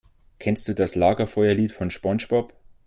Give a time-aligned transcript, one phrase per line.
[0.39, 2.55] Kennst du das Lagerfeuerlied von SpongeBob?